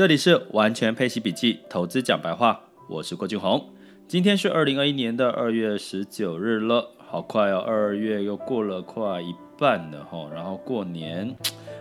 [0.00, 2.58] 这里是完全配息笔记，投资讲白话，
[2.88, 3.62] 我是郭俊宏。
[4.08, 11.36] 今天是二零二一年的二月十九日了，好快哦，二月又过了快一半了哈，然后过年，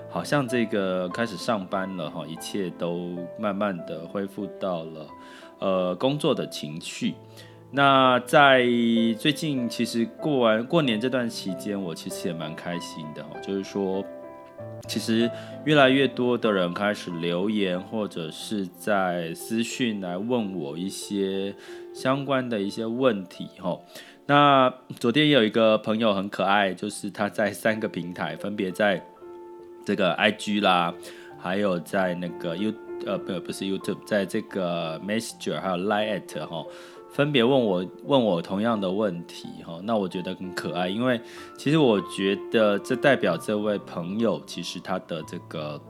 [0.09, 5.07] 好像这个开始上班了哈，一切都慢慢的恢复到了
[5.59, 7.13] 呃工作的情绪。
[7.71, 8.65] 那在
[9.17, 14.04] 最近，其实过完过年这段期间，我其实也蛮开心的哈，就是说。
[14.88, 15.30] 其实
[15.66, 21.54] 越来越多的人开始留言，或者是在私讯来问我一些
[21.94, 23.48] 相关的一些问题。
[23.59, 23.84] 吼，
[24.26, 29.05] 那昨天有一个朋友很可爱，就是他在三个平台，分别在
[29.86, 30.94] 这个 IG 啦，
[31.39, 32.73] 还有在那个 You
[33.05, 36.66] 呃不不是 YouTube，在这个 Messenger 还有 Line at 哈。
[37.12, 41.20] 分别问我问我同样的问题哈，那我觉得很可爱，因为
[41.58, 45.81] 其实我觉得这代表这位朋友其实他的这个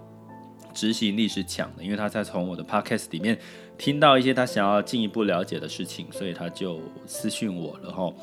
[0.74, 3.38] 执行力是强的，因为他在从我的 podcast 里面
[3.78, 8.14] 听到一些他想要进一步了解的事情，所以他就私讯我了哈。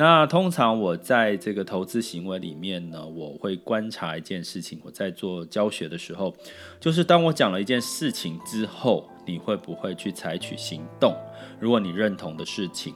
[0.00, 6.34] 那通常我在这个投资行为里面呢，我会观察一件事情，我在做教学的时候，
[6.80, 9.06] 就是当我讲了一件事情之后。
[9.26, 11.14] 你会不会去采取行动？
[11.60, 12.92] 如果你认同的事情，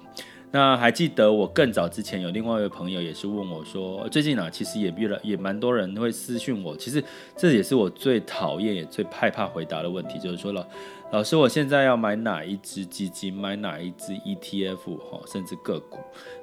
[0.55, 7.03] 那还记得我更早之前有另外一位朋友也是问我说，最近啊，其实也越来也蛮多人会私讯我，其实
[7.37, 10.65] 这也是我最讨厌也最害怕回答的问题，就是说了，
[11.11, 15.99] 老师，我现在要买哪一支基金，买哪一支 ETF 哈，甚至个股，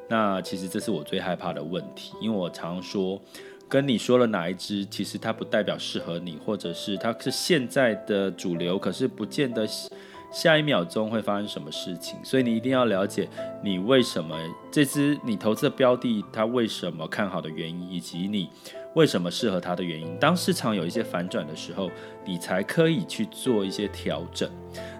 [0.10, 3.22] 那其实这是我最害怕的问题，因为我常说。
[3.70, 9.66] 跟你说了哪一支，其实它不代表适合你，或者是它是现在的主流，可是不见得
[10.32, 12.18] 下一秒钟会发生什么事情。
[12.24, 13.28] 所以你一定要了解
[13.64, 14.38] 你为什么
[14.72, 18.50] 这支你投资的标的，它为什么看好的原因，以及你
[18.96, 20.18] 为什么适合它的原因。
[20.20, 21.92] 当市场有一些反转的时候，
[22.26, 24.50] 你才可以去做一些调整。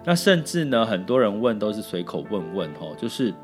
[0.04, 3.34] 那甚至呢，很多人问都是随口问问哦，就是。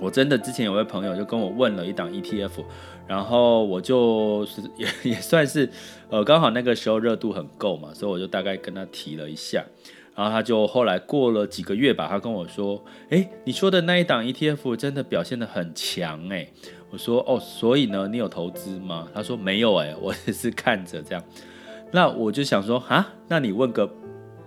[0.00, 2.64] 我真的之前有位朋友就跟我问了一档 ETF，
[3.06, 5.70] 然后我就是 也也算是，
[6.10, 9.64] 呃，刚好那个时候热度很够嘛，所以我就大概跟他提了一下，
[10.14, 16.48] 然后他就后来过了几个月吧，他跟我说，哎，你说的那一档 ETF 真的表现的很强哎，
[16.90, 19.08] 我说哦，所以呢，你有投资吗？
[19.12, 21.24] 他说没有哎，我只是看着这样，
[21.92, 23.90] 那我就想说啊，那你问个。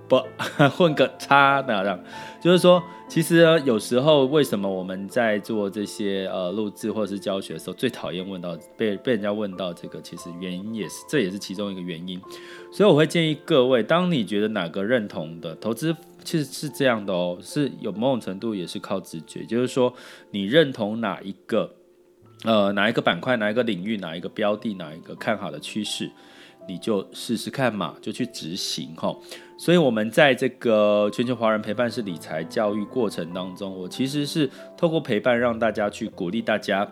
[0.08, 0.22] 不
[0.70, 2.00] 混个叉那样，
[2.40, 12.22] 就是说，其实呢，有时候为什么我们在做这些呃录制或者是教学的时候，最讨厌问到被被人家问到这个，其实原因也是这也是其中一个原因。
[12.72, 19.94] 所以我会建议各位，当你觉得哪个认同的投资，其实是这样的哦，是有某种程度也是靠直觉，就是说
[20.32, 21.76] 你认同哪一个
[22.44, 26.10] 呃哪一个板块、哪一个领域、哪一个标的、哪一个看好的趋势。
[26.68, 29.16] 你就试试看嘛，就去执行哈。
[29.58, 36.88] 所以，我们在这个全球华人陪伴式理财教育过程当中，我其实是透过陪伴，让大家去鼓励大家，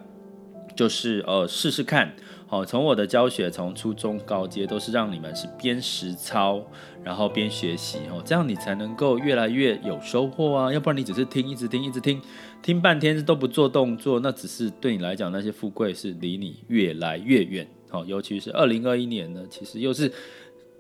[0.76, 2.14] 就是呃试试看。
[2.48, 6.64] 好，从我的教学，从初中高阶，都是让你们是边实操，
[7.04, 10.72] 然后边学习哦，这样你才能够越来越有收获啊。
[10.72, 12.22] 要不然你只是听，一直听，一直听，
[12.62, 17.68] 听半天都不做动作，那只是对你来讲，那些富贵是离你越来越远。
[18.04, 20.12] 尤其是二零二一年呢，其实又是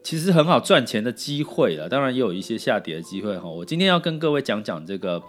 [0.04, 3.48] 其实很好赚钱的机会了，当然也有一些下跌的机会哈。
[3.48, 5.22] 我今天要跟各位讲讲这个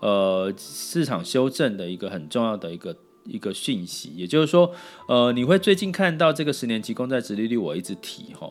[0.00, 4.72] 呃市场修正的一个很重要的一个一个讯息，也就是说，
[5.08, 8.50] 呃，你会最近看到这个十年期公债殖利率，我一直提哈。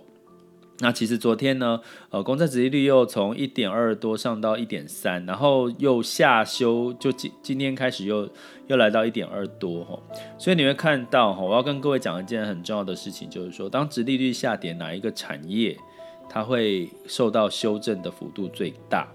[0.82, 8.28] 那其实昨天呢，呃，公债殖利率又从一点二多上到一点三，然后又下修，就今今天开始又
[8.66, 10.00] 又来到一点二多哈，
[10.40, 15.78] 所以你会看到哈，我要跟各位讲一件很重要的事情，就是说，当殖利率下跌，哪一个产业
[16.28, 19.08] 它会受到修正的幅度最大？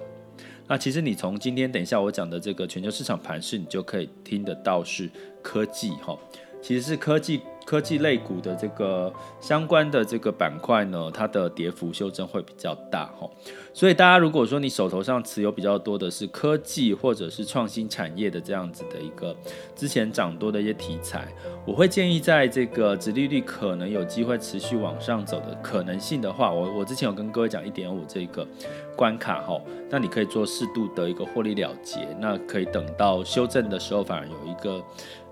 [0.68, 5.10] 那其实你从今天等一下我讲的这个全球市场盘势，你就可以听得到是
[5.42, 6.16] 科技哈，
[6.62, 7.40] 其实是科技。
[7.66, 13.28] 科技类股的这个相关的这个板块呢，它的跌幅修正会比较大哈，
[13.74, 19.36] 所以大家如果说你手头上持有比较多的是科技或者是创新产业的这样子的一个
[19.74, 21.26] 之前涨多的一些题材，
[21.66, 28.46] 我会建议在这个殖利率可能有机会持续往上走的可能性的话，我我之前有跟各位讲一点五这个
[28.94, 29.60] 关卡哈，
[29.90, 34.80] 那你可以做适度的一个获利了结，那可以等到修正的时候反而有一个。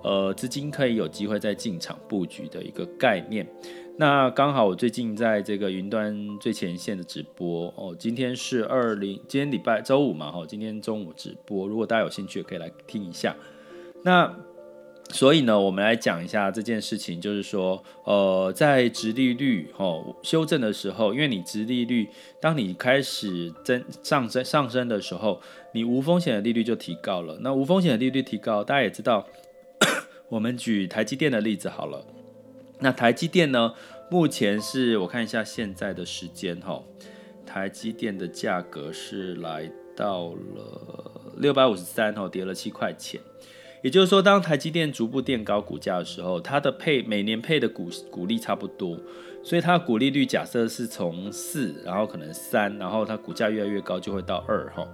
[0.05, 3.47] 呃，资金可以有机会再进场布局的一个概念。
[3.97, 13.37] 那刚好我最近在这个云端最前线的直播哦，今天是二零，今天礼拜周五嘛，哈，今天中午直播，如果大家有兴趣，也可以来听一下。
[14.03, 14.35] 那
[15.11, 22.09] 所以呢，我们来讲一下这件事情，就是说，呃，在殖利率哦修正的时候，因为你殖利率
[22.41, 25.41] 当你开始增上升上升的时候，
[25.73, 27.38] 你无风险的利率就提高了。
[27.43, 29.25] 那无风险的利率提高，大家也知道，
[30.29, 32.05] 我们举台积电的例子好了。
[32.81, 33.73] 那台积电呢，
[34.11, 36.82] 目前是我看一下现在的时间哈，
[37.47, 43.21] 台积电的价格是来到了六百五十三哦，跌了七块钱。
[43.82, 48.99] 也就是说，当台积电逐步垫高股价的时候，它的配每年配的股股利差不多，
[49.43, 54.88] 所以它的股利率假设是从四，然后可能三，然后它股价越来越高就会到二哈。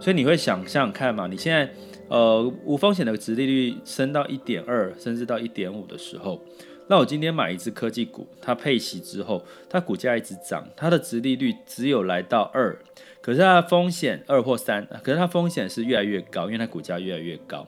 [0.00, 1.68] 所以你会想想看嘛，你现在
[2.08, 6.40] 呃无风险的值利率升到一点二，甚至到一点五的时候，
[6.88, 12.78] 那我今天买一只科技股，它配息之后，它股价一直涨，它的值利率只有来到二，
[13.20, 17.66] 可是它的风险二或三，可是它风险是越来越高，因为它股价越来越高。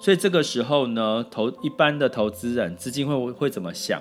[0.00, 4.00] 所以这个时候呢，投一般的投资人资金会会怎么想？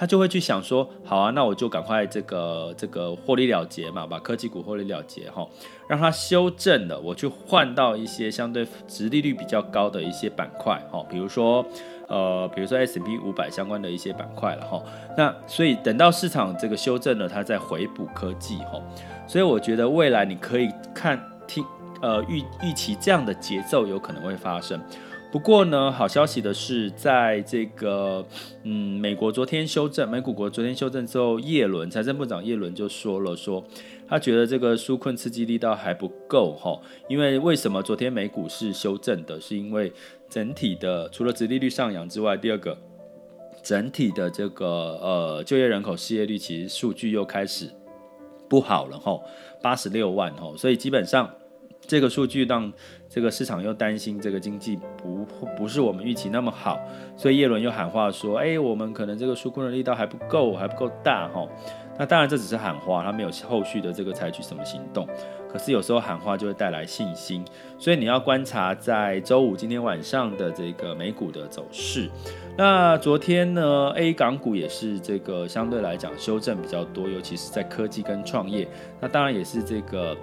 [0.00, 5.46] 他就会去想说，好啊，那我就赶快这个这个获利了结嘛，把科技股获利了结哈，
[5.86, 11.62] 让它修正了，我去换到一些相对殖利率比较高的一些板块哈，比如说
[12.08, 14.82] 呃，比如说 S&P 五百相关的一些板块了哈。
[15.18, 18.80] 那所以等到市场这个修正了，它再回补科技哈。
[19.26, 21.62] 所以我觉得未来你可以看听
[22.00, 24.80] 呃预预期这样的节奏有可能会发生。
[25.32, 28.26] 不过呢，好消息的是，在这个
[28.64, 33.64] 嗯，美国昨天修正，美股国昨天修正之后，叶伦财政部长叶伦就说了说，
[34.08, 39.40] 他觉得这个纾困刺激力道还不够哈，因为为什么昨天美股是修正的？
[39.40, 39.92] 是因为
[40.28, 42.76] 整体的除了殖利率上扬之外，第二个
[43.62, 47.70] 整体的这个呃就业人口失业率其实数据又开始
[48.48, 49.16] 不好了哈，
[49.62, 51.30] 八十六万哈，所以基本上
[51.90, 52.72] 这个数据让。
[53.12, 55.26] 这个市场又担心这个经济不
[55.58, 56.78] 不是我们预期那么好，
[57.16, 61.44] 所以叶伦又喊话说：“哎，我们可能这个纾困的力道还不够，还不够大哈。”
[61.98, 65.04] 那当然这只是喊话，他没有后续的这个采取什么行动。
[65.48, 67.44] 可是有时候喊话就会带来信心，
[67.76, 72.08] 所以你要观察在周五今天晚上的这个美股的走势。
[72.56, 78.68] 那昨天呢，A 港股也是这个相对来讲修正比较多，尤其是在科技跟创业。
[79.00, 80.16] 那当然也是这个。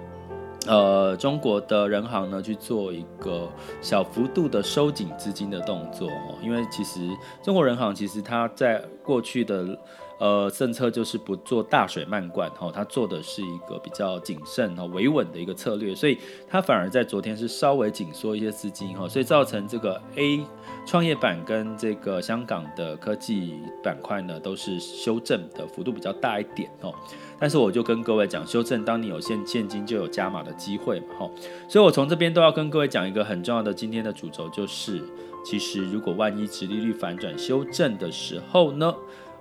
[0.66, 3.48] 呃，中国的人行呢，去做一个
[3.80, 7.08] 小幅度的收紧资金的动作哦，因为其实
[7.42, 9.78] 中国人行其实它在过去的
[10.18, 16.18] 呃政策就是不做大水漫灌哈，它做的是一个比较谨慎和维稳的一个策略，所以
[16.48, 20.44] 它反而在昨天是稍微紧缩一些资金哈，所以造成这个 A
[20.84, 26.92] 创业板跟这个香港的科技板块呢都是修正的幅度比较大一点哦。
[27.38, 31.30] 但是我就跟各位讲，修正，当你有现现金就有加码的机会嘛，吼，
[31.68, 35.00] 所以我从这边都要跟各位讲一个很重要的今天的主轴，就是
[35.44, 38.92] 其实如果万一殖利率反转修正的时候呢，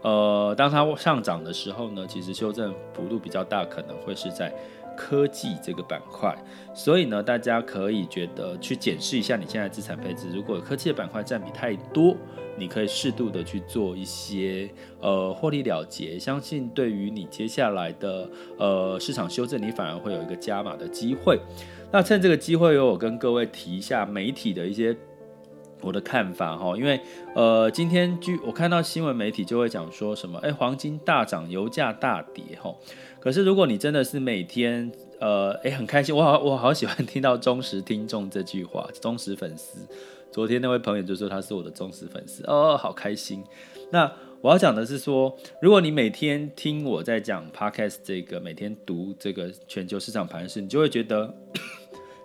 [0.01, 4.53] 呃，当它上涨的时候呢，其实修正幅度比较大，可能会是在
[4.95, 6.35] 科技这个板块，
[6.73, 12.15] 所以呢，大家可以觉得去检视一下你现在资产配置，如果科技的板块占比太多。
[12.59, 14.67] 你可以适度的去做一些
[14.99, 18.27] 呃获利了结，相信对于你接下来的
[18.57, 21.39] 呃市场修正，你反而会有一个加码的机会。
[21.91, 24.97] 那趁这个机会，我跟各位提一下媒体的一些
[25.81, 26.99] 我的看法哈，因为
[27.35, 32.73] 呃今天据我看到新闻媒体就会讲说什么，哎，黄金大涨，油价大跌哈。
[33.19, 39.79] 可是如果你真的是每天呃哎很开心，我好我好喜欢听到忠实听众这句话，忠实粉丝。
[40.31, 43.43] 昨天那位朋友就说他是我的忠实粉丝哦，好开心。
[43.91, 51.33] 那我要讲的是说，如果你每天听我在讲 Podcast 这个，每天读这个全球市场盘势，你就会觉得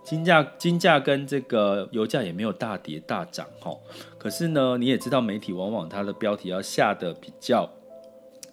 [0.02, 3.76] 金价金价跟这个油价也没有大跌大涨哈。
[4.18, 7.68] 可是呢，你也知道媒体往往它的标题要下的比较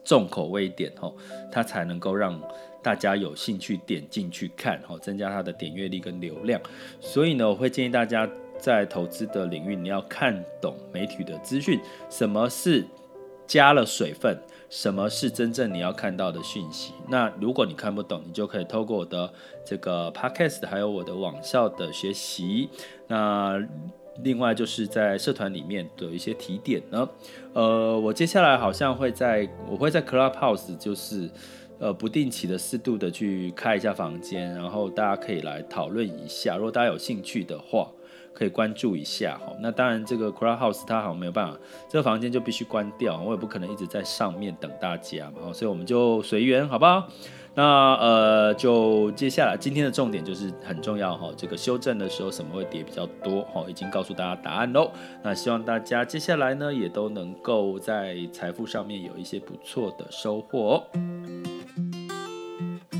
[0.03, 1.11] 重口味一点哈，
[1.51, 2.41] 它才能够让
[2.81, 6.61] 大家有兴趣点进去看哈，增加它的点阅率跟流量。
[6.99, 8.29] 所以呢，我会建议大家。
[8.61, 11.79] 在投资的领域，你要看懂媒体的资讯，
[12.09, 12.85] 什么是
[13.47, 14.37] 加了水分，
[14.69, 16.93] 什么是真正你要看到的讯息。
[17.07, 19.33] 那如果你看不懂，你就可以透过我的
[19.65, 22.69] 这个 podcast，还有我的网校的学习。
[23.07, 23.59] 那
[24.23, 27.09] 另外就是在社团里面的一些提点呢。
[27.53, 31.29] 呃，我接下来好像会在，我会在 Clubhouse，就是
[31.79, 36.55] 呃不定期的适度的去开一下房间，然后大家可以来讨论一下。
[36.57, 37.89] 如果大家有兴趣的话。
[38.33, 41.57] 可以关注一下哈，那当然这个 Clubhouse 它好像没有办法，
[41.89, 47.07] 这个房间就必须关掉，我也不可能一直在上面等大家嘛，所以我们就随缘好不好？
[47.55, 54.91] 那呃，就接下来今天的重点就是很重要哈，这个修正的时候什么会跌比较多哈，已经告诉大家答案喽。
[55.23, 60.83] 那希望大家接下来呢也都能够在财富上面有一些不错的收获哦。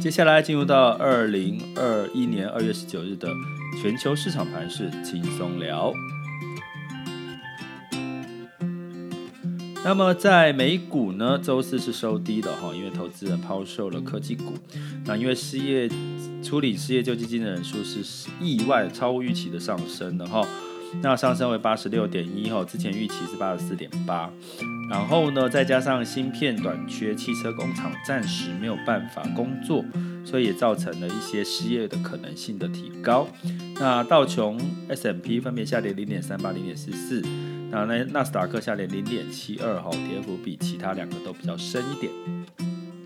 [0.02, 3.30] 接下来进入到二零二一年二月十九日的
[3.82, 5.94] 全球市场盘势轻松聊。
[9.84, 14.54] 那么在美股呢，周四是收低的哈，因为投资人抛售了科技股。
[15.06, 15.90] 那因为失业
[16.44, 20.46] 处理失业救济金的人数是意外超预期的上升的哈，
[21.02, 24.30] 那上升为八十六点一哈，之前预期是八十四点八。
[24.92, 29.86] 然后呢，再加上芯片短缺，汽车工厂暂时没有办法工作，
[30.24, 33.28] 所以也造成了一些失业的可能性的提高。
[33.80, 34.60] 那道琼
[34.90, 37.22] s m p 分别下跌零点三八、零点四四。
[37.72, 42.12] 那那纳斯达克下跌零点七二，哈，跌幅比其他两个都比较深一点。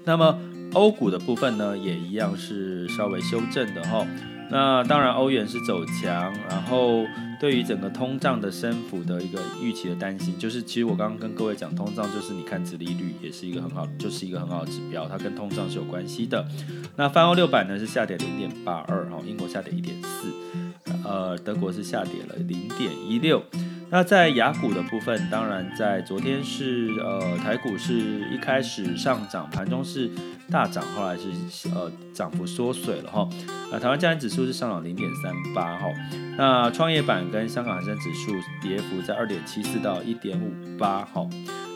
[0.05, 0.39] 那么
[0.73, 4.07] 欧股的部分呢，也一样是稍微修正的哈。
[4.49, 7.03] 那当然欧元是走强，然后
[7.43, 16.47] 对于整个通胀的升幅的一个预期的担心，就是其实我刚刚跟各位讲，通胀就是你看殖利率也是一个很好，就是一个很好的指标，它跟通胀是有关系的。
[16.95, 20.31] 那泛欧六百呢是下跌零点八二，哈，英国下跌一点四，
[21.03, 23.43] 呃，德国是下跌了零点一六。
[23.93, 27.93] 那在雅股的部分，当然在昨天是呃台股是
[28.31, 30.09] 一开始上涨，盘中是
[30.49, 33.29] 大涨，后来是呃涨幅缩水了哈。
[33.71, 35.85] 那台湾加权指数是上涨零点三八哈。
[36.35, 38.31] 那创业板跟香港恒生指数
[38.63, 41.29] 跌幅在二点七四到一点五八哈。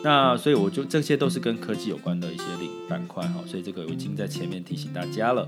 [0.03, 5.47] 那所以我就这些都是跟科技有关的一些领板块哈，所以这个我已经在前面提醒大家了。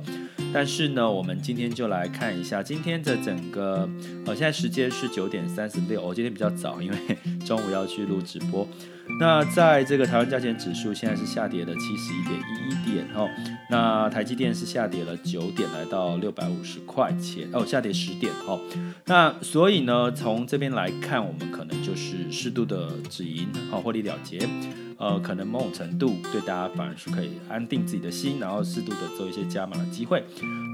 [0.53, 3.87] 但是呢，我们今天就来看一下今天的整个，
[4.25, 6.97] 呃，现在时间是九点三十六，我今天比较早，因为
[7.45, 8.67] 中午要去录直播。
[9.19, 13.27] 那在这个台湾加权指数现在是下跌了七十一点一一点哦，
[13.69, 18.59] 那台积电是下跌了九点，来到六百五十块钱哦，下跌十点哦。
[19.05, 24.47] 那所以呢，从这边来看，我们可能就是适度的止盈，好获利了结。
[24.99, 30.21] 呃，可能某种程度对大家反而是可以安定自己的心，然后适度的做一些加码的机会。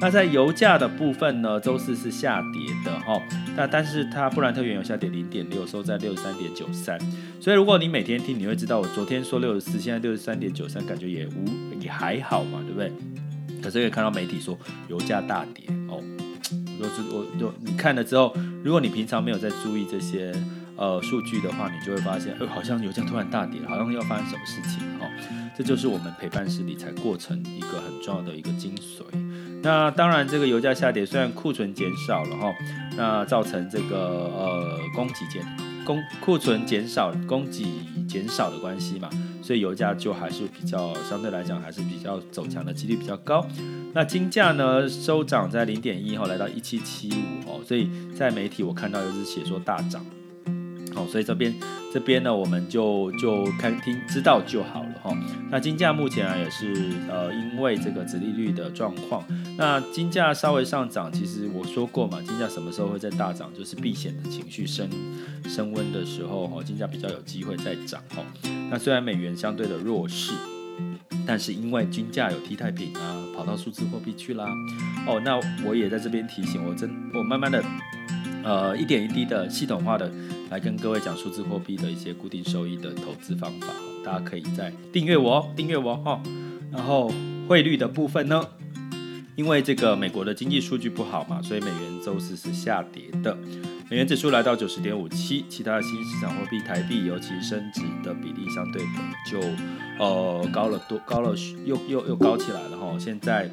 [0.02, 3.22] 那在油价的部分呢，周四是下跌的哈，
[3.56, 7.00] 那但是它布兰特原油下跌零点六，收在六十三点九三。
[7.40, 11.46] 所以如果你每天听，你会知道我昨天说六十四，现在六十三点九三，感觉也无
[11.80, 12.92] 也还好嘛，对不对？
[13.62, 16.04] 可是可以看到媒体说油价大跌哦，
[16.80, 20.34] 我就我就你看了之后，如果你平常没有在注意这些。
[20.78, 25.08] 呃，数据的话，你就会发现，呃，好像油价突然大跌，好像要发生什么事情哈、
[25.58, 29.04] 这就是我们陪伴式理财过程一个很重要的一个精髓。
[29.64, 32.54] 那当然，这个油价下跌，虽然库存减少了哈、
[32.98, 35.46] 那造成这个呃供给减
[35.86, 37.66] 供库存减少，供给
[38.08, 39.10] 减少的关系嘛，
[39.42, 43.48] 所以油价就还是比较相对来讲还是比较走强的几率比较高。
[43.94, 47.10] 那金价呢收涨在零点一哈，来到一七七
[47.46, 50.06] 五哦，所以在媒体我看到又是写说大涨。
[50.96, 51.54] 好，所以这边
[51.94, 55.16] 这边呢，我们就就看听知道就好了哈。
[55.52, 59.24] 那金价目前啊也是呃，因为这个殖利率的状况，
[59.58, 64.90] 那金价稍微上涨，其实我说过嘛，金价什么时候会再大涨，就是避险的情绪升
[65.44, 68.24] 升温的时候哈，金价比较有机会再涨哈。
[68.72, 70.32] 那虽然美元相对的弱势，
[71.28, 74.48] 但是因为金价有替代品啊，跑到数字货币去啦。
[75.06, 77.62] 哦，那我也在这边提醒，我真我慢慢的。
[78.46, 80.10] 呃，一点一滴的系统化的
[80.52, 83.70] 来跟各位讲数字货币的一些固定收益的投资方法，
[84.04, 86.22] 大家可以再订阅我哦，订阅我哈。
[86.72, 87.12] 然后
[87.48, 88.48] 汇率的部分呢，
[89.36, 93.36] 因为这个美国的经济数据不好嘛，所以美元周四是下跌的，
[93.90, 98.84] 美元指数来到九十点五七，其他的新市场货币台币尤其升值的比例相对
[99.28, 99.40] 就
[99.98, 101.34] 呃高了多，高了
[101.66, 103.50] 又又又高起来了哈，现在。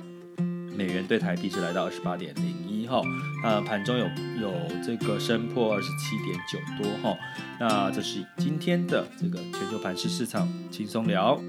[0.74, 3.02] 美元兑台币是来到二十八点零一好
[3.42, 4.04] 那，盘中有
[4.38, 4.52] 有
[4.84, 7.18] 这个升破二十七点九多哈，
[7.58, 11.40] 那这是今天的这个全球盘市市场轻松聊，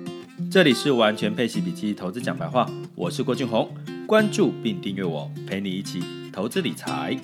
[0.49, 3.69] 这里是完全配息笔记投资讲白话，我是郭俊宏，
[4.07, 7.19] 关注并订阅我，陪你一起投资理财。